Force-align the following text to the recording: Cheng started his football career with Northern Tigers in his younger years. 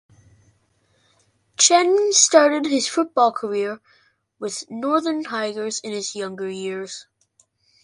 Cheng 1.59 2.11
started 2.11 2.65
his 2.65 2.87
football 2.87 3.31
career 3.31 3.81
with 4.39 4.67
Northern 4.67 5.23
Tigers 5.23 5.79
in 5.81 5.91
his 5.91 6.15
younger 6.15 6.49
years. 6.49 7.05